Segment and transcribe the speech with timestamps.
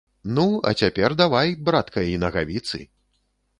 [0.37, 2.83] Ну, а цяпер давай, братка, і нагавіцы.